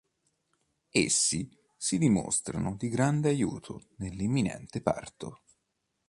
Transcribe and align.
Essi 0.89 1.47
si 1.77 1.99
dimostrano 1.99 2.75
di 2.75 2.89
grande 2.89 3.29
aiuto 3.29 3.83
nell’imminente 3.97 4.81
parto. 4.81 5.43